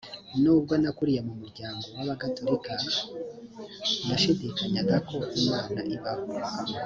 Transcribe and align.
nubwo 0.41 0.73
nakuriye 0.81 1.21
mu 1.27 1.33
muryango 1.41 1.85
w 1.95 1.99
‘abagatolika, 2.03 2.71
nashidikanyaga 4.07 4.95
ko 5.09 5.17
imana 5.41 5.79
ibaho. 5.95 6.27